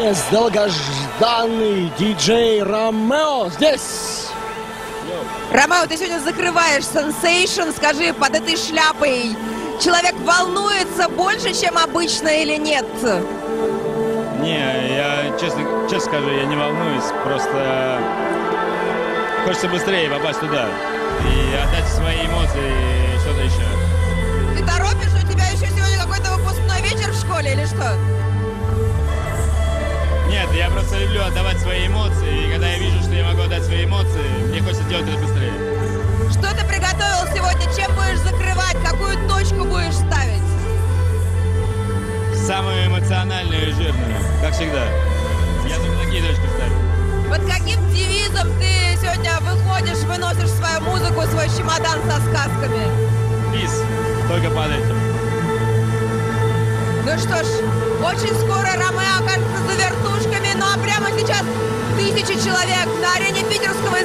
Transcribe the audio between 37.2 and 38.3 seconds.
сегодня? Чем будешь